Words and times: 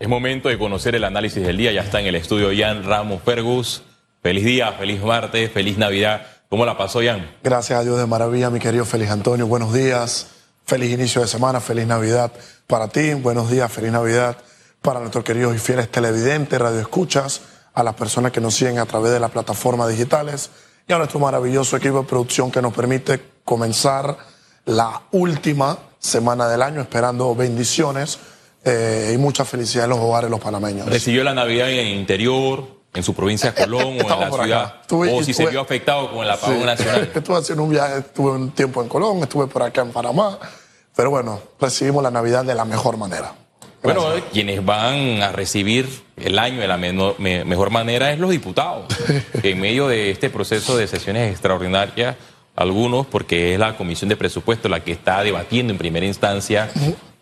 Es 0.00 0.08
momento 0.08 0.48
de 0.48 0.56
conocer 0.56 0.94
el 0.94 1.04
análisis 1.04 1.46
del 1.46 1.58
día. 1.58 1.72
Ya 1.72 1.82
está 1.82 2.00
en 2.00 2.06
el 2.06 2.14
estudio 2.14 2.48
Jan 2.56 2.84
Ramos 2.84 3.22
Fergus. 3.22 3.82
Feliz 4.22 4.46
día, 4.46 4.72
feliz 4.72 5.02
martes, 5.02 5.52
feliz 5.52 5.76
Navidad. 5.76 6.26
¿Cómo 6.48 6.64
la 6.64 6.78
pasó, 6.78 7.00
Jan? 7.04 7.30
Gracias 7.42 7.78
a 7.78 7.82
Dios 7.82 7.98
de 7.98 8.06
maravilla, 8.06 8.48
mi 8.48 8.60
querido 8.60 8.86
Feliz 8.86 9.10
Antonio. 9.10 9.46
Buenos 9.46 9.74
días, 9.74 10.28
feliz 10.64 10.90
inicio 10.90 11.20
de 11.20 11.28
semana, 11.28 11.60
feliz 11.60 11.86
Navidad 11.86 12.32
para 12.66 12.88
ti. 12.88 13.12
Buenos 13.12 13.50
días, 13.50 13.70
feliz 13.70 13.92
Navidad 13.92 14.38
para 14.80 15.00
nuestros 15.00 15.22
queridos 15.22 15.54
y 15.54 15.58
fieles 15.58 15.90
televidentes, 15.90 16.58
radioescuchas, 16.58 17.42
a 17.74 17.82
las 17.82 17.94
personas 17.94 18.32
que 18.32 18.40
nos 18.40 18.54
siguen 18.54 18.78
a 18.78 18.86
través 18.86 19.12
de 19.12 19.20
las 19.20 19.30
plataformas 19.30 19.90
digitales 19.90 20.48
y 20.88 20.94
a 20.94 20.96
nuestro 20.96 21.20
maravilloso 21.20 21.76
equipo 21.76 22.00
de 22.00 22.08
producción 22.08 22.50
que 22.50 22.62
nos 22.62 22.72
permite 22.72 23.20
comenzar 23.44 24.16
la 24.64 25.02
última 25.10 25.76
semana 25.98 26.48
del 26.48 26.62
año 26.62 26.80
esperando 26.80 27.34
bendiciones 27.34 28.18
eh, 28.64 29.12
y 29.14 29.18
mucha 29.18 29.44
felicidad 29.44 29.84
en 29.84 29.90
los 29.90 29.98
hogares 29.98 30.30
los 30.30 30.40
panameños. 30.40 30.86
¿Recibió 30.86 31.24
la 31.24 31.34
Navidad 31.34 31.70
en 31.70 31.86
el 31.86 31.98
interior, 31.98 32.64
en 32.92 33.02
su 33.02 33.14
provincia 33.14 33.52
de 33.52 33.62
Colón 33.62 33.98
o 33.98 34.12
en 34.12 34.20
la 34.20 34.30
ciudad? 34.30 34.74
o 34.90 35.22
si 35.22 35.32
se 35.32 35.46
vio 35.46 35.60
afectado 35.60 36.10
con 36.10 36.24
el 36.24 36.30
apagón 36.30 36.66
nacional. 36.66 37.10
Estuve 37.14 37.36
haciendo 37.38 37.64
un 37.64 37.70
viaje, 37.70 37.98
estuve 37.98 38.32
un 38.32 38.50
tiempo 38.50 38.82
en 38.82 38.88
Colón, 38.88 39.18
estuve 39.18 39.46
por 39.46 39.62
acá 39.62 39.82
en 39.82 39.90
Panamá, 39.90 40.38
pero 40.94 41.10
bueno, 41.10 41.40
recibimos 41.58 42.02
la 42.02 42.10
Navidad 42.10 42.44
de 42.44 42.54
la 42.54 42.64
mejor 42.64 42.96
manera. 42.96 43.34
Bueno, 43.82 44.04
quienes 44.30 44.62
van 44.62 45.22
a 45.22 45.32
recibir 45.32 45.88
el 46.16 46.38
año 46.38 46.60
de 46.60 46.68
la 46.68 46.76
mejor 46.76 47.70
manera 47.70 48.12
es 48.12 48.18
los 48.18 48.30
diputados. 48.30 48.84
en 49.42 49.58
medio 49.58 49.88
de 49.88 50.10
este 50.10 50.28
proceso 50.28 50.76
de 50.76 50.86
sesiones 50.86 51.30
extraordinarias, 51.30 52.16
algunos, 52.56 53.06
porque 53.06 53.54
es 53.54 53.58
la 53.58 53.78
Comisión 53.78 54.10
de 54.10 54.16
Presupuesto 54.16 54.68
la 54.68 54.80
que 54.80 54.92
está 54.92 55.22
debatiendo 55.22 55.72
en 55.72 55.78
primera 55.78 56.04
instancia 56.04 56.68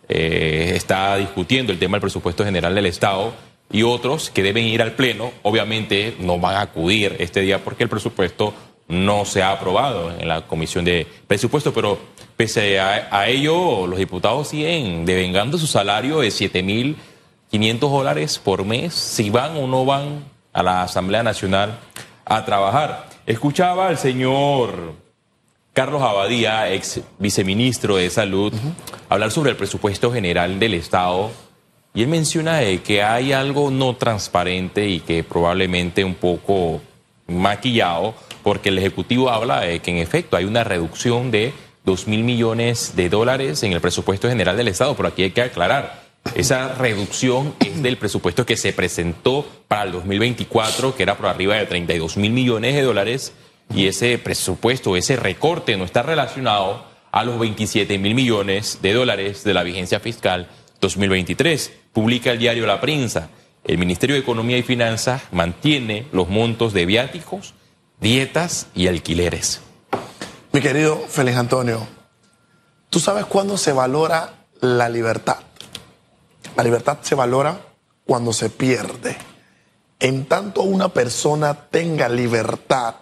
eh, 0.09 0.73
está 0.75 1.15
discutiendo 1.17 1.71
el 1.71 1.79
tema 1.79 1.95
del 1.95 2.01
presupuesto 2.01 2.43
general 2.43 2.73
del 2.73 2.87
Estado 2.87 3.33
y 3.71 3.83
otros 3.83 4.31
que 4.31 4.41
deben 4.41 4.65
ir 4.65 4.81
al 4.81 4.93
Pleno, 4.93 5.31
obviamente 5.43 6.15
no 6.19 6.39
van 6.39 6.55
a 6.55 6.61
acudir 6.61 7.15
este 7.19 7.41
día 7.41 7.63
porque 7.63 7.83
el 7.83 7.89
presupuesto 7.89 8.53
no 8.87 9.23
se 9.23 9.43
ha 9.43 9.51
aprobado 9.51 10.11
en 10.19 10.27
la 10.27 10.47
Comisión 10.47 10.83
de 10.83 11.05
Presupuesto, 11.27 11.71
pero 11.71 11.99
pese 12.35 12.79
a, 12.79 13.27
ello, 13.27 13.85
los 13.85 13.99
diputados 13.99 14.47
siguen 14.47 15.05
devengando 15.05 15.59
su 15.59 15.67
salario 15.67 16.21
de 16.21 16.29
7.500 16.29 17.79
dólares 17.79 18.39
por 18.39 18.65
mes, 18.65 18.95
si 18.95 19.29
van 19.29 19.55
o 19.57 19.67
no 19.67 19.85
van 19.85 20.25
a 20.53 20.63
la 20.63 20.81
Asamblea 20.81 21.21
Nacional 21.21 21.77
a 22.25 22.43
trabajar. 22.45 23.09
Escuchaba 23.27 23.89
al 23.89 23.99
señor 23.99 24.95
Carlos 25.79 26.01
Abadía, 26.01 26.73
ex 26.73 26.99
viceministro 27.19 27.95
de 27.95 28.09
Salud, 28.09 28.51
hablar 29.07 29.31
sobre 29.31 29.51
el 29.51 29.55
presupuesto 29.55 30.11
general 30.11 30.59
del 30.59 30.73
Estado. 30.73 31.31
Y 31.93 32.01
él 32.01 32.09
menciona 32.09 32.59
que 32.83 33.01
hay 33.01 33.31
algo 33.31 33.71
no 33.71 33.95
transparente 33.95 34.89
y 34.89 34.99
que 34.99 35.23
probablemente 35.23 36.03
un 36.03 36.15
poco 36.15 36.81
maquillado, 37.27 38.13
porque 38.43 38.67
el 38.67 38.77
Ejecutivo 38.77 39.29
habla 39.29 39.61
de 39.61 39.79
que 39.79 39.91
en 39.91 39.97
efecto 39.99 40.35
hay 40.35 40.43
una 40.43 40.65
reducción 40.65 41.31
de 41.31 41.53
2 41.85 42.07
mil 42.09 42.25
millones 42.25 42.97
de 42.97 43.07
dólares 43.07 43.63
en 43.63 43.71
el 43.71 43.79
presupuesto 43.79 44.27
general 44.27 44.57
del 44.57 44.67
Estado, 44.67 44.97
pero 44.97 45.07
aquí 45.07 45.23
hay 45.23 45.31
que 45.31 45.43
aclarar, 45.43 46.09
esa 46.35 46.75
reducción 46.75 47.55
es 47.61 47.81
del 47.81 47.97
presupuesto 47.97 48.45
que 48.45 48.57
se 48.57 48.73
presentó 48.73 49.45
para 49.69 49.83
el 49.83 49.93
2024, 49.93 50.93
que 50.93 51.03
era 51.03 51.15
por 51.15 51.27
arriba 51.27 51.55
de 51.55 51.65
32 51.65 52.17
mil 52.17 52.33
millones 52.33 52.75
de 52.75 52.81
dólares, 52.81 53.33
y 53.73 53.87
ese 53.87 54.17
presupuesto, 54.17 54.95
ese 54.95 55.15
recorte 55.15 55.77
no 55.77 55.83
está 55.83 56.03
relacionado 56.03 56.85
a 57.11 57.23
los 57.23 57.39
27 57.39 57.97
mil 57.97 58.15
millones 58.15 58.79
de 58.81 58.93
dólares 58.93 59.43
de 59.43 59.53
la 59.53 59.63
vigencia 59.63 59.99
fiscal 59.99 60.49
2023. 60.81 61.71
Publica 61.93 62.31
el 62.31 62.39
diario 62.39 62.65
La 62.65 62.81
Prensa. 62.81 63.29
El 63.63 63.77
Ministerio 63.77 64.15
de 64.15 64.21
Economía 64.21 64.57
y 64.57 64.63
Finanzas 64.63 65.23
mantiene 65.31 66.07
los 66.11 66.29
montos 66.29 66.73
de 66.73 66.85
viáticos, 66.85 67.53
dietas 67.99 68.67
y 68.73 68.87
alquileres. 68.87 69.61
Mi 70.51 70.61
querido 70.61 70.97
Félix 71.07 71.37
Antonio, 71.37 71.85
¿tú 72.89 72.99
sabes 72.99 73.25
cuándo 73.25 73.57
se 73.57 73.73
valora 73.73 74.45
la 74.61 74.89
libertad? 74.89 75.37
La 76.55 76.63
libertad 76.63 76.99
se 77.01 77.15
valora 77.15 77.59
cuando 78.05 78.33
se 78.33 78.49
pierde. 78.49 79.15
En 79.99 80.25
tanto 80.25 80.63
una 80.63 80.89
persona 80.89 81.53
tenga 81.53 82.09
libertad, 82.09 82.95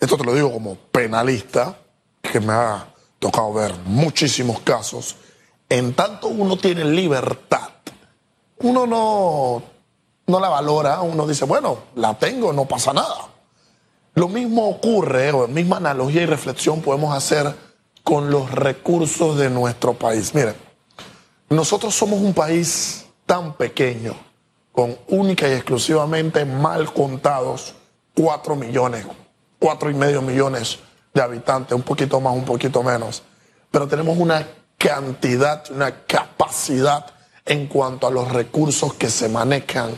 esto 0.00 0.16
te 0.16 0.24
lo 0.24 0.34
digo 0.34 0.52
como 0.52 0.76
penalista, 0.76 1.76
que 2.22 2.40
me 2.40 2.52
ha 2.52 2.88
tocado 3.18 3.52
ver 3.52 3.74
muchísimos 3.84 4.60
casos, 4.60 5.16
en 5.68 5.94
tanto 5.94 6.28
uno 6.28 6.56
tiene 6.56 6.84
libertad, 6.84 7.70
uno 8.58 8.86
no, 8.86 9.62
no 10.26 10.40
la 10.40 10.48
valora, 10.48 11.00
uno 11.00 11.26
dice, 11.26 11.44
bueno, 11.44 11.78
la 11.96 12.14
tengo, 12.18 12.52
no 12.52 12.66
pasa 12.66 12.92
nada. 12.92 13.28
Lo 14.14 14.28
mismo 14.28 14.68
ocurre, 14.68 15.32
o 15.32 15.42
la 15.42 15.52
misma 15.52 15.76
analogía 15.76 16.22
y 16.22 16.26
reflexión 16.26 16.80
podemos 16.80 17.16
hacer 17.16 17.54
con 18.02 18.30
los 18.30 18.50
recursos 18.50 19.36
de 19.36 19.50
nuestro 19.50 19.94
país. 19.94 20.34
Miren, 20.34 20.54
nosotros 21.50 21.94
somos 21.94 22.20
un 22.20 22.34
país 22.34 23.06
tan 23.26 23.54
pequeño, 23.54 24.14
con 24.72 24.96
única 25.08 25.48
y 25.48 25.52
exclusivamente 25.52 26.44
mal 26.44 26.92
contados 26.92 27.74
4 28.14 28.56
millones, 28.56 29.06
cuatro 29.58 29.90
y 29.90 29.94
medio 29.94 30.22
millones 30.22 30.78
de 31.12 31.22
habitantes, 31.22 31.72
un 31.72 31.82
poquito 31.82 32.20
más, 32.20 32.34
un 32.34 32.44
poquito 32.44 32.82
menos. 32.82 33.22
Pero 33.70 33.86
tenemos 33.86 34.16
una 34.18 34.46
cantidad, 34.76 35.64
una 35.70 36.04
capacidad 36.04 37.06
en 37.44 37.66
cuanto 37.66 38.06
a 38.06 38.10
los 38.10 38.30
recursos 38.30 38.94
que 38.94 39.10
se 39.10 39.28
manejan 39.28 39.90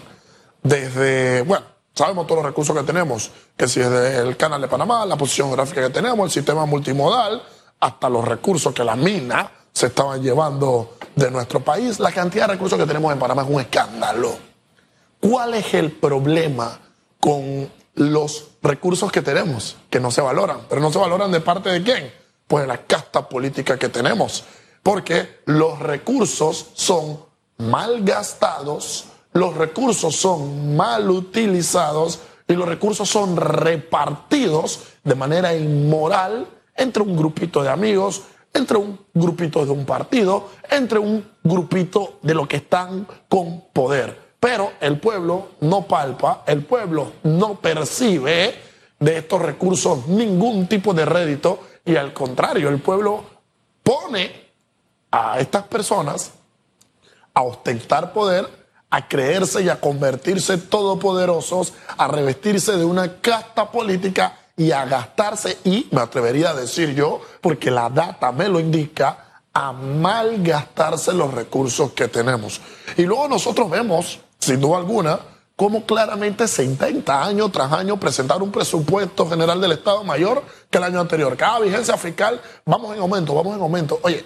desde, 0.63 1.43
bueno, 1.43 1.67
sabemos 1.95 2.27
todos 2.27 2.39
los 2.39 2.47
recursos 2.47 2.77
que 2.77 2.83
tenemos, 2.83 3.31
que 3.57 3.69
si 3.69 3.81
es 3.81 3.87
el 3.87 4.37
canal 4.37 4.61
de 4.61 4.69
Panamá, 4.69 5.05
la 5.05 5.17
posición 5.17 5.49
geográfica 5.49 5.83
que 5.83 5.91
tenemos, 5.91 6.27
el 6.27 6.31
sistema 6.31 6.65
multimodal, 6.67 7.43
hasta 7.81 8.09
los 8.09 8.25
recursos 8.25 8.73
que 8.73 8.85
la 8.85 8.97
mina 8.97 9.51
se 9.73 9.87
estaban 9.87 10.23
llevando 10.23 10.97
de 11.15 11.31
nuestro 11.31 11.61
país, 11.61 11.99
la 11.99 12.13
cantidad 12.13 12.47
de 12.47 12.55
recursos 12.55 12.79
que 12.79 12.87
tenemos 12.87 13.13
en 13.13 13.19
Panamá 13.19 13.43
es 13.43 13.49
un 13.49 13.61
escándalo. 13.61 14.37
¿Cuál 15.21 15.55
es 15.55 15.75
el 15.75 15.93
problema 15.93 16.79
con 17.19 17.71
los 17.95 18.49
recursos 18.63 19.11
que 19.11 19.23
tenemos, 19.23 19.77
que 19.89 20.01
no 20.01 20.11
se 20.11 20.21
valoran. 20.21 20.61
Pero 20.69 20.81
no 20.81 20.93
se 20.93 20.99
valoran 20.99 21.31
de 21.31 21.41
parte 21.41 21.71
de 21.71 21.83
quién? 21.83 22.13
Pues 22.47 22.63
de 22.63 22.69
la 22.69 22.79
casta 22.79 23.29
política 23.29 23.79
que 23.79 23.89
tenemos. 23.89 24.45
Porque 24.83 25.41
los 25.47 25.79
recursos 25.79 26.71
son 26.75 27.21
mal 27.59 28.03
gastados, 28.03 29.07
los 29.33 29.57
recursos 29.57 30.17
son 30.17 30.77
mal 30.77 31.11
utilizados 31.11 32.21
y 32.49 32.55
los 32.55 32.69
recursos 32.69 33.09
son 33.09 33.37
repartidos 33.37 34.81
de 35.05 35.15
manera 35.15 35.55
inmoral 35.55 36.49
entre 36.75 37.03
un 37.03 37.17
grupito 37.17 37.63
de 37.63 37.69
amigos, 37.69 38.23
entre 38.53 38.79
un 38.79 38.99
grupito 39.15 39.65
de 39.65 39.71
un 39.71 39.85
partido, 39.85 40.49
entre 40.69 40.99
un 40.99 41.25
grupito 41.43 42.19
de 42.23 42.35
los 42.35 42.49
que 42.49 42.57
están 42.57 43.07
con 43.29 43.61
poder. 43.73 44.30
Pero 44.41 44.73
el 44.81 44.99
pueblo 44.99 45.51
no 45.61 45.83
palpa, 45.83 46.43
el 46.47 46.65
pueblo 46.65 47.13
no 47.25 47.61
percibe 47.61 48.55
de 48.99 49.19
estos 49.19 49.43
recursos 49.43 50.07
ningún 50.09 50.67
tipo 50.67 50.95
de 50.95 51.05
rédito 51.05 51.61
y 51.85 51.97
al 51.97 52.15
contrario, 52.15 52.71
el 52.71 52.81
pueblo 52.81 53.23
pone 53.83 54.49
a 55.11 55.39
estas 55.39 55.65
personas 55.65 56.33
a 57.35 57.43
ostentar 57.43 58.13
poder, 58.13 58.49
a 58.91 59.07
creerse 59.09 59.63
y 59.63 59.69
a 59.69 59.81
convertirse 59.81 60.59
todopoderosos, 60.59 61.75
a 61.97 62.09
revestirse 62.09 62.77
de 62.77 62.85
una 62.85 63.21
casta 63.21 63.71
política 63.71 64.39
y 64.57 64.73
a 64.73 64.85
gastarse, 64.85 65.59
y 65.65 65.89
me 65.91 66.01
atrevería 66.01 66.51
a 66.51 66.55
decir 66.55 66.95
yo, 66.95 67.21
porque 67.41 67.71
la 67.71 67.89
data 67.89 68.33
me 68.33 68.49
lo 68.49 68.61
indica, 68.61 69.43
a 69.53 69.73
malgastarse 69.73 71.13
los 71.13 71.33
recursos 71.33 71.93
que 71.93 72.09
tenemos. 72.09 72.61
Y 72.97 73.03
luego 73.03 73.27
nosotros 73.27 73.71
vemos 73.71 74.21
sin 74.41 74.61
duda 74.61 74.79
alguna, 74.79 75.21
cómo 75.57 75.85
claramente 75.85 76.49
se 76.49 76.65
intenta 76.65 77.23
año 77.23 77.51
tras 77.51 77.71
año 77.73 78.01
presentar 78.01 78.43
un 78.43 78.51
presupuesto 78.51 79.29
general 79.29 79.61
del 79.61 79.73
Estado 79.73 80.03
mayor 80.05 80.43
que 80.71 80.79
el 80.79 80.85
año 80.85 81.01
anterior. 81.01 81.37
Cada 81.37 81.61
vigencia 81.61 81.97
fiscal, 81.97 82.41
vamos 82.65 82.97
en 82.97 83.03
aumento, 83.03 83.35
vamos 83.35 83.55
en 83.57 83.63
aumento. 83.63 84.01
Oye, 84.03 84.25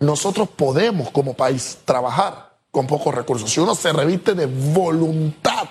nosotros 0.00 0.48
podemos 0.48 1.10
como 1.10 1.34
país 1.34 1.78
trabajar 1.84 2.56
con 2.72 2.86
pocos 2.86 3.14
recursos. 3.14 3.50
Si 3.50 3.60
uno 3.60 3.74
se 3.74 3.92
reviste 3.92 4.34
de 4.34 4.46
voluntad 4.46 5.68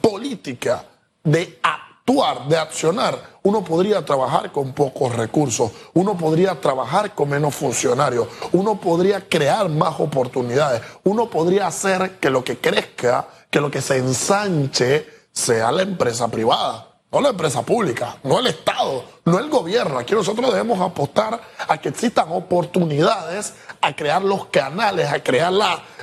política, 0.00 0.84
de 1.22 1.60
actuar, 2.08 2.48
de 2.48 2.56
accionar, 2.56 3.18
uno 3.42 3.62
podría 3.62 4.02
trabajar 4.02 4.50
con 4.50 4.72
pocos 4.72 5.14
recursos, 5.14 5.70
uno 5.92 6.16
podría 6.16 6.58
trabajar 6.58 7.14
con 7.14 7.28
menos 7.28 7.54
funcionarios, 7.54 8.28
uno 8.52 8.80
podría 8.80 9.28
crear 9.28 9.68
más 9.68 10.00
oportunidades, 10.00 10.80
uno 11.04 11.28
podría 11.28 11.66
hacer 11.66 12.18
que 12.18 12.30
lo 12.30 12.42
que 12.42 12.58
crezca, 12.58 13.28
que 13.50 13.60
lo 13.60 13.70
que 13.70 13.82
se 13.82 13.98
ensanche 13.98 15.06
sea 15.32 15.70
la 15.70 15.82
empresa 15.82 16.28
privada, 16.28 16.88
no 17.12 17.20
la 17.20 17.28
empresa 17.28 17.62
pública, 17.62 18.16
no 18.22 18.38
el 18.38 18.46
Estado, 18.46 19.04
no 19.26 19.38
el 19.38 19.50
gobierno. 19.50 19.98
Aquí 19.98 20.14
nosotros 20.14 20.50
debemos 20.50 20.80
apostar 20.80 21.40
a 21.68 21.78
que 21.78 21.90
existan 21.90 22.30
oportunidades, 22.30 23.54
a 23.82 23.94
crear 23.94 24.22
los 24.22 24.46
canales, 24.46 25.10
a 25.12 25.22
crear 25.22 25.52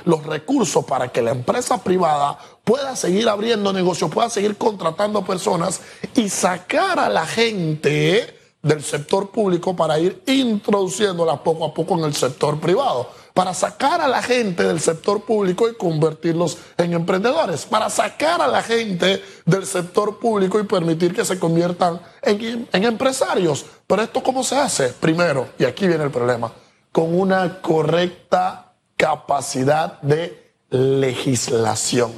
los 0.06 0.24
recursos 0.24 0.84
para 0.84 1.08
que 1.08 1.20
la 1.20 1.32
empresa 1.32 1.82
privada 1.82 2.38
pueda 2.64 2.96
seguir 2.96 3.28
abriendo 3.28 3.72
negocios, 3.72 4.10
pueda 4.10 4.30
seguir 4.30 4.56
contratando 4.56 5.24
personas 5.24 5.80
y 6.14 6.28
sacar 6.28 6.98
a 6.98 7.08
la 7.08 7.26
gente 7.26 8.34
del 8.62 8.82
sector 8.82 9.30
público 9.30 9.76
para 9.76 9.98
ir 9.98 10.22
introduciéndola 10.26 11.42
poco 11.42 11.64
a 11.64 11.74
poco 11.74 11.98
en 11.98 12.04
el 12.04 12.14
sector 12.14 12.58
privado, 12.58 13.10
para 13.34 13.52
sacar 13.52 14.00
a 14.00 14.08
la 14.08 14.22
gente 14.22 14.62
del 14.62 14.80
sector 14.80 15.22
público 15.22 15.68
y 15.68 15.74
convertirlos 15.74 16.58
en 16.78 16.92
emprendedores, 16.92 17.64
para 17.66 17.90
sacar 17.90 18.40
a 18.40 18.46
la 18.46 18.62
gente 18.62 19.22
del 19.44 19.66
sector 19.66 20.18
público 20.18 20.58
y 20.58 20.64
permitir 20.64 21.14
que 21.14 21.24
se 21.24 21.38
conviertan 21.38 22.00
en, 22.22 22.68
en 22.72 22.84
empresarios. 22.84 23.66
Pero 23.86 24.02
esto 24.02 24.22
cómo 24.22 24.42
se 24.42 24.56
hace? 24.56 24.88
Primero, 24.88 25.48
y 25.58 25.64
aquí 25.64 25.86
viene 25.86 26.04
el 26.04 26.10
problema, 26.10 26.52
con 26.92 27.18
una 27.18 27.60
correcta 27.60 28.65
capacidad 28.96 30.00
de 30.02 30.52
legislación. 30.70 32.12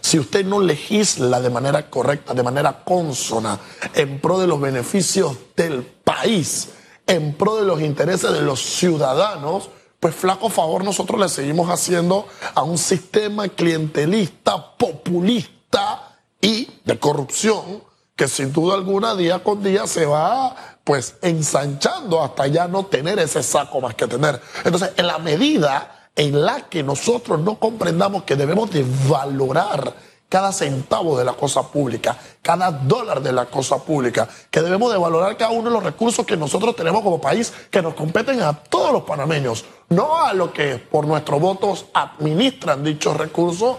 Si 0.00 0.18
usted 0.18 0.44
no 0.44 0.60
legisla 0.60 1.40
de 1.40 1.50
manera 1.50 1.90
correcta, 1.90 2.34
de 2.34 2.42
manera 2.42 2.84
consona, 2.84 3.58
en 3.94 4.20
pro 4.20 4.38
de 4.38 4.46
los 4.46 4.60
beneficios 4.60 5.36
del 5.54 5.82
país, 5.82 6.70
en 7.06 7.34
pro 7.34 7.56
de 7.56 7.64
los 7.64 7.80
intereses 7.80 8.32
de 8.32 8.42
los 8.42 8.60
ciudadanos, 8.60 9.70
pues 10.00 10.14
flaco 10.14 10.48
favor 10.48 10.84
nosotros 10.84 11.20
le 11.20 11.28
seguimos 11.28 11.70
haciendo 11.70 12.26
a 12.54 12.62
un 12.62 12.78
sistema 12.78 13.48
clientelista, 13.48 14.76
populista 14.76 16.18
y 16.40 16.68
de 16.84 16.98
corrupción 16.98 17.82
que 18.14 18.28
sin 18.28 18.52
duda 18.52 18.74
alguna 18.74 19.14
día 19.14 19.42
con 19.42 19.62
día 19.62 19.86
se 19.86 20.06
va 20.06 20.75
pues 20.86 21.16
ensanchando 21.20 22.22
hasta 22.22 22.46
ya 22.46 22.68
no 22.68 22.86
tener 22.86 23.18
ese 23.18 23.42
saco 23.42 23.80
más 23.80 23.96
que 23.96 24.06
tener. 24.06 24.40
Entonces, 24.62 24.92
en 24.96 25.08
la 25.08 25.18
medida 25.18 26.10
en 26.14 26.44
la 26.46 26.68
que 26.68 26.84
nosotros 26.84 27.40
no 27.40 27.58
comprendamos 27.58 28.22
que 28.22 28.36
debemos 28.36 28.70
de 28.70 28.86
valorar 29.08 29.92
cada 30.28 30.52
centavo 30.52 31.18
de 31.18 31.24
la 31.24 31.32
cosa 31.32 31.64
pública, 31.64 32.16
cada 32.40 32.70
dólar 32.70 33.20
de 33.20 33.32
la 33.32 33.46
cosa 33.46 33.78
pública, 33.78 34.28
que 34.48 34.62
debemos 34.62 34.92
de 34.92 34.98
valorar 34.98 35.36
cada 35.36 35.50
uno 35.50 35.70
de 35.70 35.74
los 35.74 35.82
recursos 35.82 36.24
que 36.24 36.36
nosotros 36.36 36.76
tenemos 36.76 37.02
como 37.02 37.20
país, 37.20 37.52
que 37.68 37.82
nos 37.82 37.94
competen 37.94 38.40
a 38.42 38.52
todos 38.52 38.92
los 38.92 39.02
panameños, 39.02 39.64
no 39.88 40.24
a 40.24 40.32
los 40.34 40.52
que 40.52 40.76
por 40.76 41.04
nuestros 41.04 41.40
votos 41.40 41.86
administran 41.94 42.84
dichos 42.84 43.16
recursos, 43.16 43.78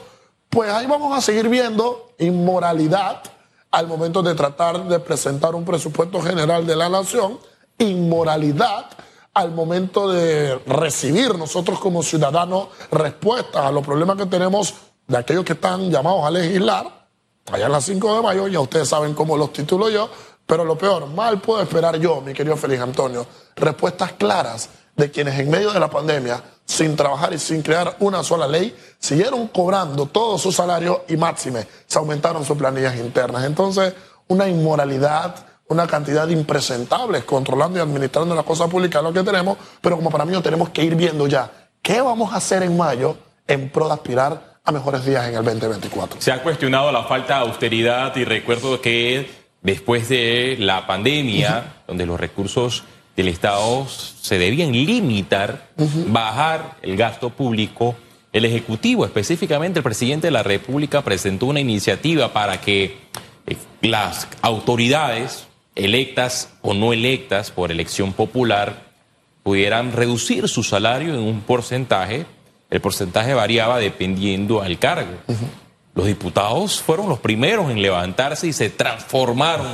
pues 0.50 0.70
ahí 0.70 0.86
vamos 0.88 1.18
a 1.18 1.22
seguir 1.22 1.48
viendo 1.48 2.12
inmoralidad 2.20 3.24
al 3.72 3.88
momento 3.88 4.22
de 4.22 4.36
tratar 4.36 4.88
de 4.88 5.00
presentar 5.00 5.56
un 5.56 5.66
presupuesto 5.66 6.22
general 6.22 6.66
de 6.66 6.76
la 6.76 6.90
nación, 6.90 7.40
inmoralidad 7.78 8.88
al 9.34 9.52
momento 9.52 10.12
de 10.12 10.56
recibir 10.66 11.38
nosotros 11.38 11.80
como 11.80 12.02
ciudadanos 12.02 12.70
respuestas 12.92 13.66
a 13.66 13.72
los 13.72 13.86
problemas 13.86 14.18
que 14.18 14.26
tenemos 14.26 14.74
de 15.08 15.18
aquellos 15.18 15.46
que 15.46 15.54
están 15.54 15.92
llamados 15.92 16.26
a 16.26 16.32
legislar, 16.32 17.08
allá 17.52 17.68
en 17.68 17.72
las 17.72 17.86
5 17.86 18.16
de 18.16 18.22
mayo, 18.22 18.48
ya 18.48 18.60
ustedes 18.60 18.90
saben 18.90 19.14
cómo 19.14 19.38
los 19.38 19.54
titulo 19.54 19.90
yo, 19.90 20.10
pero 20.46 20.66
lo 20.66 20.78
peor, 20.78 21.06
mal 21.08 21.40
puedo 21.40 21.62
esperar 21.62 22.00
yo, 22.00 22.22
mi 22.22 22.34
querido 22.34 22.58
Félix 22.58 22.82
Antonio, 22.82 23.28
respuestas 23.56 24.14
claras 24.14 24.70
de 24.98 25.12
quienes 25.12 25.40
en 25.40 25.50
medio 25.50 25.72
de 25.72 25.80
la 25.80 25.90
pandemia, 25.90 26.44
sin 26.66 26.96
trabajar 26.96 27.32
y 27.34 27.40
sin 27.40 27.62
crear 27.62 27.96
una 28.00 28.24
sola 28.24 28.48
ley, 28.48 28.76
siguieron 29.00 29.48
cobrando 29.48 30.08
todo 30.08 30.38
su 30.38 30.52
salario 30.52 31.06
y 31.08 31.16
máxime, 31.16 31.66
se 31.86 32.00
aumentaron 32.00 32.44
sus 32.44 32.58
planillas 32.58 32.98
internas. 32.98 33.46
Entonces, 33.46 33.94
una 34.28 34.50
inmoralidad, 34.50 35.36
una 35.70 35.86
cantidad 35.88 36.28
de 36.28 36.34
impresentables 36.34 37.24
controlando 37.24 37.78
y 37.78 37.82
administrando 37.82 38.36
la 38.36 38.44
cosa 38.44 38.68
pública, 38.68 39.02
lo 39.02 39.14
que 39.14 39.24
tenemos, 39.24 39.58
pero 39.80 39.96
como 39.96 40.10
para 40.10 40.26
mí 40.26 40.34
no 40.34 40.42
tenemos 40.42 40.70
que 40.70 40.84
ir 40.84 40.96
viendo 40.96 41.28
ya 41.28 41.70
qué 41.82 42.02
vamos 42.02 42.34
a 42.34 42.38
hacer 42.38 42.64
en 42.64 42.76
mayo 42.76 43.18
en 43.48 43.70
pro 43.70 43.88
de 43.88 43.94
aspirar 43.94 44.58
a 44.64 44.72
mejores 44.72 45.06
días 45.06 45.28
en 45.30 45.36
el 45.36 45.46
2024. 45.46 46.20
Se 46.22 46.32
ha 46.32 46.42
cuestionado 46.42 46.92
la 46.92 47.04
falta 47.04 47.36
de 47.36 47.42
austeridad 47.42 48.14
y 48.18 48.26
recuerdo 48.26 48.82
que 48.82 49.30
después 49.62 50.10
de 50.10 50.58
la 50.60 50.88
pandemia, 50.88 51.84
donde 51.88 52.06
los 52.06 52.20
recursos 52.20 52.84
del 53.18 53.28
Estado 53.30 53.88
se 53.90 54.38
debían 54.38 54.72
limitar, 54.72 55.70
bajar 56.08 56.78
el 56.84 56.96
gasto 56.96 57.32
público, 57.32 57.96
el 58.32 58.46
Ejecutivo, 58.46 59.06
específicamente 59.06 59.80
el 59.80 59.84
presidente 59.84 60.28
de 60.28 60.32
la 60.32 60.44
República, 60.44 61.02
presentó 61.02 61.48
una 61.48 61.60
iniciativa 61.60 62.32
para 62.32 62.62
que 62.62 62.98
eh, 63.48 63.58
las 63.82 64.28
autoridades 64.44 65.48
electas 65.76 66.54
o 66.62 66.76
no 66.76 66.94
electas 66.94 67.50
por 67.50 67.72
elección 67.72 68.14
popular 68.14 68.86
pudieran 69.42 69.94
reducir 69.94 70.48
su 70.48 70.62
salario 70.62 71.16
en 71.16 71.22
un 71.22 71.42
porcentaje. 71.42 72.28
El 72.70 72.82
porcentaje 72.82 73.34
variaba 73.34 73.80
dependiendo 73.80 74.62
al 74.62 74.78
cargo. 74.78 75.14
Los 75.96 76.06
diputados 76.06 76.82
fueron 76.82 77.10
los 77.10 77.20
primeros 77.20 77.72
en 77.72 77.82
levantarse 77.82 78.46
y 78.46 78.54
se 78.54 78.70
transformaron 78.70 79.68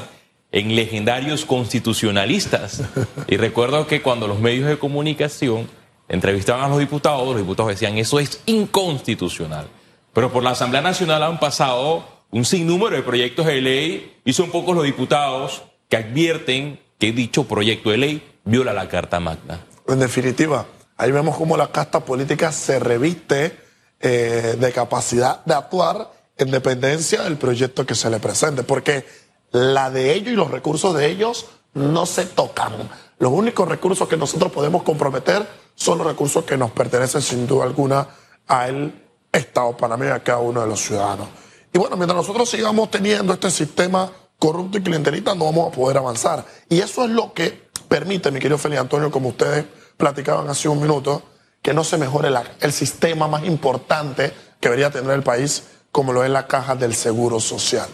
en 0.53 0.75
legendarios 0.75 1.45
constitucionalistas. 1.45 2.83
Y 3.27 3.37
recuerdo 3.37 3.87
que 3.87 4.01
cuando 4.01 4.27
los 4.27 4.39
medios 4.39 4.69
de 4.69 4.77
comunicación 4.77 5.67
entrevistaban 6.07 6.65
a 6.65 6.69
los 6.69 6.79
diputados, 6.79 7.27
los 7.27 7.37
diputados 7.37 7.71
decían, 7.71 7.97
eso 7.97 8.19
es 8.19 8.39
inconstitucional. 8.45 9.67
Pero 10.13 10.31
por 10.31 10.43
la 10.43 10.51
Asamblea 10.51 10.81
Nacional 10.81 11.23
han 11.23 11.39
pasado 11.39 12.07
un 12.29 12.45
sinnúmero 12.45 12.95
de 12.95 13.01
proyectos 13.01 13.47
de 13.47 13.61
ley 13.61 14.21
y 14.23 14.33
son 14.33 14.51
pocos 14.51 14.75
los 14.75 14.85
diputados 14.85 15.63
que 15.89 15.97
advierten 15.97 16.79
que 16.99 17.11
dicho 17.11 17.45
proyecto 17.45 17.89
de 17.89 17.97
ley 17.97 18.31
viola 18.45 18.73
la 18.73 18.87
Carta 18.87 19.19
Magna. 19.19 19.59
En 19.87 19.99
definitiva, 19.99 20.67
ahí 20.97 21.11
vemos 21.11 21.35
cómo 21.35 21.57
la 21.57 21.71
casta 21.71 22.01
política 22.01 22.51
se 22.51 22.77
reviste 22.77 23.57
eh, 23.99 24.55
de 24.59 24.71
capacidad 24.71 25.43
de 25.45 25.55
actuar 25.55 26.11
en 26.37 26.51
dependencia 26.51 27.23
del 27.23 27.37
proyecto 27.37 27.85
que 27.85 27.95
se 27.95 28.09
le 28.09 28.19
presente, 28.19 28.63
porque 28.63 29.05
la 29.53 29.89
de 29.91 30.13
ellos 30.13 30.33
y 30.33 30.35
los 30.35 30.51
recursos 30.51 30.95
de 30.95 31.07
ellos 31.07 31.45
no 31.75 32.05
se 32.05 32.25
tocan. 32.25 32.73
Los 33.19 33.31
únicos 33.31 33.67
recursos 33.67 34.07
que 34.07 34.17
nosotros 34.17 34.51
podemos 34.51 34.83
comprometer 34.83 35.47
son 35.75 35.99
los 35.99 36.07
recursos 36.07 36.43
que 36.43 36.57
nos 36.57 36.71
pertenecen 36.71 37.21
sin 37.21 37.47
duda 37.47 37.63
alguna 37.63 38.07
al 38.47 38.93
Estado 39.31 39.77
panameño 39.77 40.11
y 40.11 40.13
a 40.15 40.23
cada 40.23 40.39
uno 40.39 40.61
de 40.61 40.67
los 40.67 40.81
ciudadanos. 40.81 41.27
Y 41.71 41.77
bueno, 41.77 41.95
mientras 41.95 42.17
nosotros 42.17 42.49
sigamos 42.49 42.91
teniendo 42.91 43.33
este 43.33 43.49
sistema 43.49 44.11
corrupto 44.37 44.77
y 44.79 44.83
clientelista, 44.83 45.33
no 45.33 45.45
vamos 45.45 45.71
a 45.71 45.75
poder 45.75 45.97
avanzar. 45.97 46.45
Y 46.67 46.79
eso 46.79 47.05
es 47.05 47.11
lo 47.11 47.33
que 47.33 47.69
permite, 47.87 48.31
mi 48.31 48.39
querido 48.39 48.57
Félix 48.57 48.81
Antonio, 48.81 49.11
como 49.11 49.29
ustedes 49.29 49.65
platicaban 49.97 50.49
hace 50.49 50.67
un 50.67 50.81
minuto, 50.81 51.21
que 51.61 51.73
no 51.73 51.83
se 51.83 51.97
mejore 51.97 52.29
el 52.59 52.73
sistema 52.73 53.27
más 53.27 53.45
importante 53.45 54.33
que 54.59 54.69
debería 54.69 54.91
tener 54.91 55.11
el 55.11 55.23
país, 55.23 55.63
como 55.91 56.11
lo 56.11 56.23
es 56.23 56.29
la 56.29 56.47
caja 56.47 56.75
del 56.75 56.95
Seguro 56.95 57.39
Social. 57.39 57.87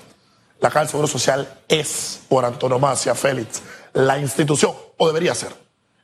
La 0.60 0.70
caja 0.70 0.80
del 0.82 0.89
Seguro 0.89 1.08
Social 1.08 1.62
es, 1.68 2.22
por 2.28 2.46
antonomasia, 2.46 3.16
Félix, 3.16 3.62
la 3.94 4.20
institución, 4.20 4.74
o 4.98 5.08
debería 5.08 5.34
ser, 5.34 5.54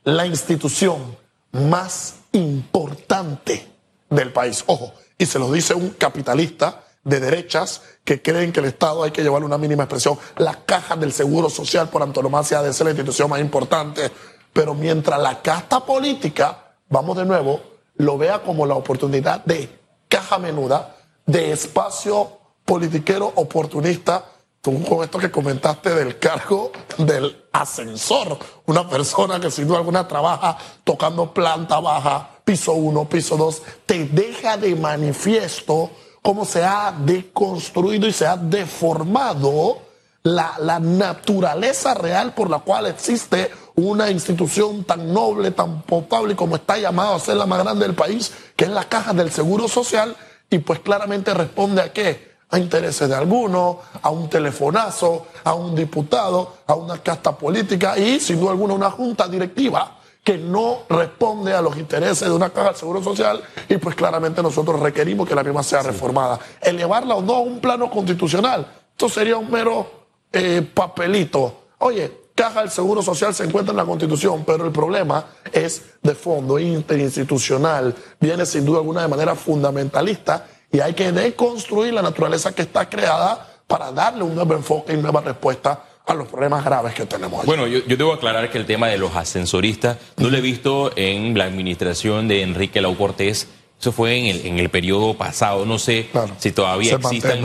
la 0.04 0.26
institución 0.26 1.16
más 1.52 2.16
importante 2.32 3.68
del 4.08 4.32
país. 4.32 4.64
Ojo, 4.66 4.94
y 5.18 5.26
se 5.26 5.38
lo 5.38 5.50
dice 5.50 5.74
un 5.74 5.90
capitalista 5.90 6.84
de 7.04 7.20
derechas 7.20 7.82
que 8.04 8.20
creen 8.20 8.52
que 8.52 8.60
el 8.60 8.66
Estado 8.66 9.04
hay 9.04 9.12
que 9.12 9.22
llevarle 9.22 9.46
una 9.46 9.58
mínima 9.58 9.84
expresión. 9.84 10.18
La 10.38 10.64
caja 10.64 10.96
del 10.96 11.12
Seguro 11.12 11.48
Social 11.48 11.88
por 11.88 12.02
antonomasia 12.02 12.62
de 12.62 12.72
ser 12.72 12.86
la 12.86 12.90
institución 12.90 13.30
más 13.30 13.40
importante. 13.40 14.10
Pero 14.52 14.74
mientras 14.74 15.20
la 15.20 15.40
casta 15.40 15.84
política, 15.84 16.74
vamos 16.88 17.16
de 17.16 17.24
nuevo, 17.24 17.60
lo 17.96 18.18
vea 18.18 18.42
como 18.42 18.66
la 18.66 18.74
oportunidad 18.74 19.44
de 19.44 19.68
caja 20.08 20.38
menuda, 20.38 20.96
de 21.26 21.52
espacio 21.52 22.38
politiquero 22.64 23.32
oportunista, 23.36 24.24
tú 24.66 24.82
con 24.82 25.04
esto 25.04 25.20
que 25.20 25.30
comentaste 25.30 25.94
del 25.94 26.18
cargo 26.18 26.72
del 26.98 27.44
ascensor, 27.52 28.36
una 28.64 28.88
persona 28.88 29.38
que 29.38 29.48
sin 29.48 29.68
duda 29.68 29.78
alguna 29.78 30.08
trabaja 30.08 30.58
tocando 30.82 31.32
planta 31.32 31.78
baja, 31.78 32.30
piso 32.44 32.72
uno, 32.72 33.08
piso 33.08 33.36
dos, 33.36 33.62
te 33.86 34.06
deja 34.06 34.56
de 34.56 34.74
manifiesto 34.74 35.92
cómo 36.20 36.44
se 36.44 36.64
ha 36.64 36.92
deconstruido 36.98 38.08
y 38.08 38.12
se 38.12 38.26
ha 38.26 38.36
deformado 38.36 39.78
la, 40.24 40.80
naturaleza 40.80 41.94
real 41.94 42.34
por 42.34 42.50
la 42.50 42.58
cual 42.58 42.86
existe 42.86 43.52
una 43.76 44.10
institución 44.10 44.82
tan 44.82 45.14
noble, 45.14 45.52
tan 45.52 45.82
potable 45.82 46.34
como 46.34 46.56
está 46.56 46.76
llamado 46.76 47.14
a 47.14 47.20
ser 47.20 47.36
la 47.36 47.46
más 47.46 47.62
grande 47.62 47.86
del 47.86 47.94
país, 47.94 48.32
que 48.56 48.64
es 48.64 48.70
la 48.70 48.88
caja 48.88 49.12
del 49.12 49.30
Seguro 49.30 49.68
Social, 49.68 50.16
y 50.50 50.58
pues 50.58 50.80
claramente 50.80 51.32
responde 51.34 51.82
a 51.82 51.92
qué? 51.92 52.35
A 52.50 52.58
intereses 52.58 53.08
de 53.08 53.14
algunos, 53.14 53.78
a 54.02 54.10
un 54.10 54.28
telefonazo, 54.28 55.26
a 55.42 55.54
un 55.54 55.74
diputado, 55.74 56.58
a 56.66 56.74
una 56.74 56.98
casta 56.98 57.36
política 57.36 57.98
y 57.98 58.20
sin 58.20 58.38
duda 58.38 58.52
alguna 58.52 58.74
una 58.74 58.90
junta 58.90 59.26
directiva 59.26 59.96
que 60.22 60.38
no 60.38 60.80
responde 60.88 61.54
a 61.54 61.62
los 61.62 61.76
intereses 61.76 62.28
de 62.28 62.34
una 62.34 62.50
caja 62.50 62.72
de 62.72 62.78
seguro 62.78 63.02
social 63.02 63.42
y 63.68 63.76
pues 63.76 63.94
claramente 63.94 64.42
nosotros 64.42 64.80
requerimos 64.80 65.28
que 65.28 65.34
la 65.34 65.44
misma 65.44 65.62
sea 65.62 65.82
reformada. 65.82 66.38
Elevarla 66.60 67.14
o 67.14 67.22
no 67.22 67.34
a 67.34 67.40
un 67.40 67.60
plano 67.60 67.88
constitucional, 67.90 68.66
esto 68.90 69.08
sería 69.08 69.36
un 69.36 69.50
mero 69.50 69.88
eh, 70.32 70.68
papelito. 70.74 71.66
Oye, 71.78 72.26
Caja 72.36 72.60
del 72.60 72.70
Seguro 72.70 73.00
Social 73.02 73.34
se 73.34 73.44
encuentra 73.44 73.70
en 73.70 73.78
la 73.78 73.86
Constitución, 73.86 74.44
pero 74.44 74.66
el 74.66 74.70
problema 74.70 75.24
es 75.50 75.82
de 76.02 76.14
fondo, 76.14 76.58
interinstitucional, 76.58 77.94
viene 78.20 78.44
sin 78.44 78.66
duda 78.66 78.80
alguna 78.80 79.00
de 79.00 79.08
manera 79.08 79.34
fundamentalista 79.34 80.46
y 80.76 80.80
hay 80.80 80.92
que 80.92 81.10
deconstruir 81.10 81.94
la 81.94 82.02
naturaleza 82.02 82.54
que 82.54 82.60
está 82.60 82.86
creada 82.90 83.48
para 83.66 83.90
darle 83.92 84.24
un 84.24 84.34
nuevo 84.34 84.52
enfoque 84.52 84.92
y 84.92 84.98
nueva 84.98 85.22
respuesta 85.22 85.82
a 86.04 86.12
los 86.12 86.28
problemas 86.28 86.64
graves 86.64 86.92
que 86.94 87.06
tenemos. 87.06 87.46
Bueno, 87.46 87.66
yo, 87.66 87.80
debo 87.86 88.12
aclarar 88.12 88.50
que 88.50 88.58
el 88.58 88.66
tema 88.66 88.88
de 88.88 88.98
los 88.98 89.16
ascensoristas 89.16 89.96
no 90.18 90.28
lo 90.28 90.36
he 90.36 90.42
visto 90.42 90.92
en 90.94 91.36
la 91.36 91.44
administración 91.44 92.28
de 92.28 92.42
Enrique 92.42 92.82
Lau 92.82 92.94
Cortés. 92.94 93.48
Eso 93.80 93.90
fue 93.90 94.18
en 94.18 94.26
el, 94.26 94.46
en 94.46 94.58
el 94.58 94.68
periodo 94.68 95.14
pasado. 95.14 95.64
No 95.64 95.78
sé 95.78 96.10
si 96.38 96.52
todavía 96.52 96.96
existen 96.96 97.44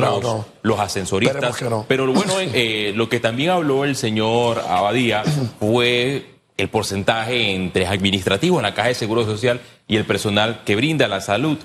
los, 0.62 0.80
ascensoristas. 0.80 1.58
Pero 1.88 2.12
bueno, 2.12 2.34
eh, 2.40 2.92
lo 2.96 3.08
que 3.08 3.22
también 3.22 3.52
habló 3.52 3.86
el 3.86 3.96
señor 3.96 4.60
Abadía 4.60 5.24
fue 5.60 6.26
el 6.58 6.68
porcentaje 6.68 7.56
entre 7.56 7.88
administrativos 7.88 8.60
en 8.60 8.64
la 8.64 8.74
Caja 8.74 8.90
de 8.90 8.96
Seguro 8.96 9.24
Social 9.24 9.62
y 9.88 9.96
el 9.96 10.04
personal 10.04 10.64
que 10.66 10.76
brinda 10.76 11.08
la 11.08 11.22
salud. 11.22 11.58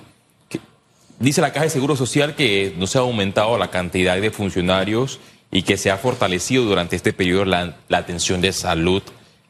Dice 1.18 1.40
la 1.40 1.52
Caja 1.52 1.64
de 1.64 1.70
Seguro 1.70 1.96
Social 1.96 2.35
que 2.35 2.75
no 2.76 2.87
se 2.87 2.99
ha 2.99 3.00
aumentado 3.00 3.56
la 3.56 3.70
cantidad 3.70 4.20
de 4.20 4.30
funcionarios 4.30 5.18
y 5.50 5.62
que 5.62 5.78
se 5.78 5.90
ha 5.90 5.96
fortalecido 5.96 6.64
durante 6.64 6.96
este 6.96 7.12
periodo 7.12 7.46
la, 7.46 7.76
atención 7.90 8.40
de 8.40 8.52
salud. 8.52 9.02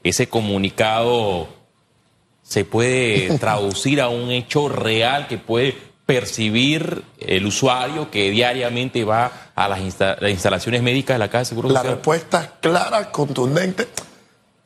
Ese 0.04 0.28
comunicado 0.28 1.49
se 2.42 2.64
puede 2.64 3.37
traducir 3.40 4.00
a 4.00 4.08
un 4.08 4.30
hecho 4.30 4.68
real 4.68 5.26
que 5.26 5.38
puede 5.38 5.76
percibir 6.06 7.02
el 7.18 7.44
usuario 7.46 8.12
que 8.12 8.30
diariamente 8.30 9.02
va 9.02 9.50
a 9.56 9.68
las, 9.68 9.80
instalaciones 9.80 10.82
médicas 10.82 11.16
de 11.16 11.18
la 11.18 11.28
Caja 11.28 11.40
de 11.40 11.44
Seguro 11.46 11.68
Social? 11.68 11.85
La 11.85 11.92
respuesta 11.94 12.42
es 12.44 12.50
clara, 12.61 13.11
contundente. 13.11 13.88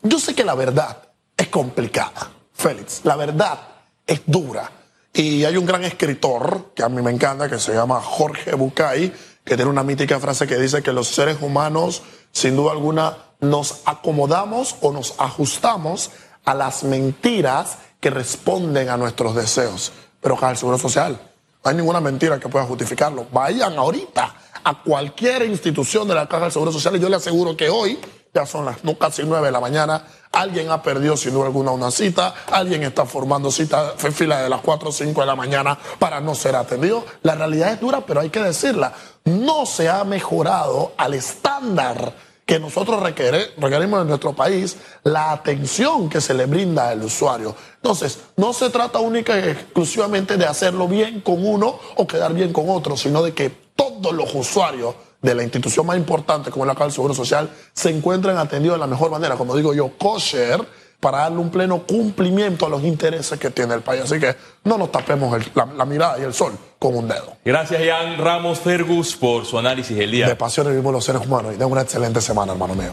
Yo 0.03 0.19
sé 0.19 0.35
que 0.35 0.45
la 0.45 0.55
verdad 0.55 0.99
es 1.35 1.49
complicada, 1.49 2.31
Félix. 2.53 3.01
La 3.05 3.17
verdad 3.17 3.59
es 4.07 4.21
dura. 4.27 4.71
Y 5.13 5.45
hay 5.45 5.57
un 5.57 5.67
gran 5.67 5.85
escritor 5.85 6.73
que 6.75 6.83
a 6.83 6.89
mí 6.89 7.03
me 7.03 7.11
encanta, 7.11 7.49
que 7.49 7.59
se 7.59 7.75
llama 7.75 8.01
Jorge 8.01 8.55
Bucay, 8.55 9.13
que 9.45 9.57
tiene 9.57 9.71
una 9.71 9.83
mítica 9.83 10.21
frase 10.21 10.47
que 10.47 10.57
dice 10.57 10.83
que 10.83 10.93
los 10.93 11.09
seres 11.09 11.39
humanos, 11.41 12.03
sin 12.31 12.57
duda 12.57 12.73
alguna, 12.73 13.17
nos 13.41 13.83
acomodamos 13.87 14.77
o 14.81 14.93
nos 14.93 15.15
ajustamos 15.19 16.11
a 16.45 16.55
las 16.55 16.85
mentiras 16.85 17.79
que 18.01 18.11
responden 18.11 18.89
a 18.89 18.97
nuestros 18.97 19.35
deseos. 19.35 19.93
Pero 20.21 20.37
con 20.37 20.51
el 20.51 20.57
Seguro 20.57 20.79
Social, 20.79 21.21
no 21.65 21.71
hay 21.71 21.77
ninguna 21.77 22.01
mentira 22.01 22.39
que 22.39 22.49
pueda 22.49 22.65
justificarlo. 22.65 23.27
Vayan 23.33 23.77
ahorita 23.77 24.35
a 24.63 24.83
cualquier 24.83 25.43
institución 25.43 26.07
de 26.07 26.15
la 26.15 26.29
Caja 26.29 26.45
del 26.45 26.53
Seguro 26.53 26.73
Social 26.73 26.97
y 26.97 27.01
yo 27.01 27.09
le 27.09 27.17
aseguro 27.17 27.57
que 27.57 27.69
hoy, 27.69 27.99
ya 28.33 28.47
son 28.47 28.65
las 28.65 28.79
casi 28.99 29.23
nueve 29.25 29.47
de 29.47 29.53
la 29.53 29.61
mañana, 29.61 30.05
alguien 30.33 30.71
ha 30.71 30.83
perdido 30.83 31.17
sin 31.17 31.33
duda 31.33 31.47
alguna 31.47 31.73
una 31.73 31.91
cita, 31.91 32.35
alguien 32.51 32.83
está 32.83 33.05
formando 33.05 33.51
cita, 33.51 33.95
fila 33.97 34.43
de 34.43 34.49
las 34.49 34.61
4 34.61 34.89
o 34.89 34.93
5 34.93 35.21
de 35.21 35.27
la 35.27 35.37
mañana 35.37 35.79
para 35.99 36.21
no 36.21 36.35
ser 36.35 36.55
atendido. 36.57 37.05
La 37.23 37.35
realidad 37.35 37.73
es 37.73 37.81
dura, 37.81 38.01
pero 38.07 38.21
hay 38.21 38.31
que 38.31 38.41
decirla. 38.41 38.93
No 39.25 39.67
se 39.67 39.89
ha 39.89 40.05
mejorado 40.05 40.93
al 40.97 41.15
estándar 41.15 42.15
que 42.47 42.59
nosotros 42.59 43.01
requerimos 43.01 44.03
en 44.03 44.09
nuestro 44.09 44.33
país 44.33 44.77
la 45.05 45.31
atención 45.31 46.09
que 46.09 46.21
se 46.21 46.35
le 46.35 46.47
brinda 46.47 46.89
al 46.89 47.03
usuario. 47.03 47.55
Entonces, 47.77 48.19
no 48.37 48.53
se 48.53 48.71
trata 48.71 48.99
única 48.99 49.39
y 49.39 49.51
exclusivamente 49.51 50.37
de 50.37 50.47
hacerlo 50.47 50.89
bien 50.89 51.21
con 51.21 51.47
uno 51.47 51.79
o 51.97 52.07
quedar 52.09 52.35
bien 52.35 52.53
con 52.53 52.69
otro, 52.69 52.97
sino 52.97 53.23
de 53.23 53.35
que 53.35 53.51
todos 53.77 54.13
los 54.13 54.35
usuarios 54.35 54.97
de 55.23 55.35
la 55.35 55.43
institución 55.43 55.87
más 55.87 55.97
importante 55.97 56.51
como 56.51 56.65
la 56.65 56.73
Caja 56.75 56.85
del 56.85 56.93
Seguro 56.93 57.15
Social 57.15 57.51
se 57.73 57.91
encuentren 57.91 58.37
atendidos 58.39 58.77
de 58.77 58.81
la 58.81 58.87
mejor 58.87 59.11
manera, 59.11 59.37
como 59.37 59.55
digo 59.55 59.75
yo, 59.75 59.91
kosher, 59.99 60.67
para 61.01 61.19
darle 61.19 61.39
un 61.39 61.51
pleno 61.51 61.83
cumplimiento 61.87 62.67
a 62.67 62.69
los 62.69 62.85
intereses 62.85 63.39
que 63.39 63.51
tiene 63.51 63.75
el 63.75 63.81
país. 63.81 64.03
Así 64.03 64.21
que 64.21 64.37
no 64.65 64.77
nos 64.77 64.93
tapemos 64.93 65.35
la, 65.55 65.85
mirada 65.87 66.19
y 66.19 66.23
el 66.23 66.35
sol 66.35 66.53
con 66.79 66.95
un 66.95 67.09
dedo. 67.09 67.37
Gracias, 67.45 67.83
Ian 67.83 68.19
Ramos 68.19 68.61
Fergus, 68.61 69.17
por 69.17 69.47
su 69.47 69.59
análisis 69.59 69.97
del 69.97 70.11
día. 70.11 70.29
De 70.29 70.37
pasiones 70.37 70.73
vivimos 70.73 70.93
los 70.93 71.05
seres 71.05 71.27
humanos 71.27 71.55
y 71.55 71.59
de 71.59 71.65
una 71.65 71.81
excelente 71.81 72.21
semana, 72.21 72.53
hermano 72.53 72.75
mío. 72.75 72.89